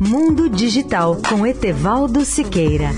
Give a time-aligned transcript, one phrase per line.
[0.00, 2.90] Mundo Digital com Etevaldo Siqueira.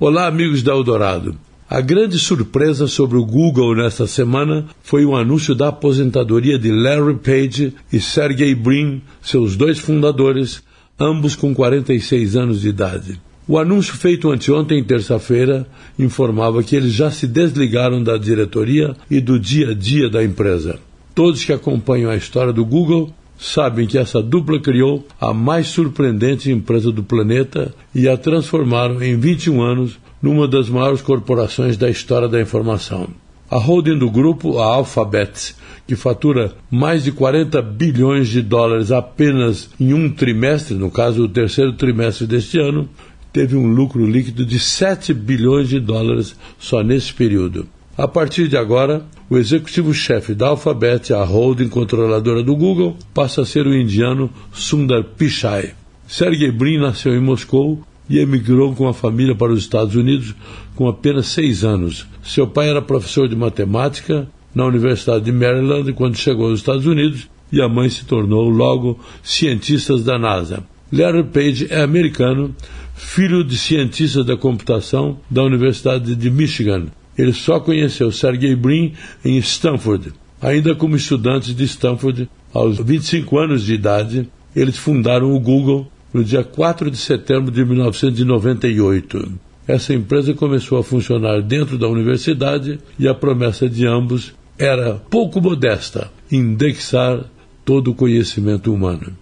[0.00, 1.36] Olá, amigos da Eldorado.
[1.68, 7.16] A grande surpresa sobre o Google nesta semana foi o anúncio da aposentadoria de Larry
[7.16, 10.62] Page e Sergey Brin, seus dois fundadores,
[10.98, 13.20] ambos com 46 anos de idade.
[13.46, 15.66] O anúncio feito anteontem, terça-feira,
[15.98, 20.78] informava que eles já se desligaram da diretoria e do dia a dia da empresa.
[21.12, 26.52] Todos que acompanham a história do Google sabem que essa dupla criou a mais surpreendente
[26.52, 32.28] empresa do planeta e a transformaram em 21 anos numa das maiores corporações da história
[32.28, 33.08] da informação.
[33.50, 35.54] A holding do grupo, a Alphabet,
[35.86, 41.28] que fatura mais de 40 bilhões de dólares apenas em um trimestre, no caso o
[41.28, 42.88] terceiro trimestre deste ano,
[43.32, 47.66] teve um lucro líquido de 7 bilhões de dólares só nesse período.
[47.96, 53.46] A partir de agora, o executivo-chefe da Alphabet, a holding controladora do Google, passa a
[53.46, 55.74] ser o indiano Sundar Pichai.
[56.06, 60.34] Sergey Brin nasceu em Moscou e emigrou com a família para os Estados Unidos
[60.74, 62.06] com apenas seis anos.
[62.22, 67.28] Seu pai era professor de matemática na Universidade de Maryland quando chegou aos Estados Unidos
[67.50, 70.64] e a mãe se tornou logo cientista da NASA.
[70.92, 72.54] Larry Page é americano,
[72.94, 76.88] filho de cientista da computação da Universidade de Michigan.
[77.16, 78.92] Ele só conheceu Sergey Brin
[79.24, 80.12] em Stanford.
[80.40, 86.22] Ainda como estudantes de Stanford, aos 25 anos de idade, eles fundaram o Google no
[86.22, 89.32] dia 4 de setembro de 1998.
[89.66, 95.40] Essa empresa começou a funcionar dentro da universidade e a promessa de ambos era pouco
[95.40, 97.24] modesta: indexar
[97.64, 99.21] todo o conhecimento humano.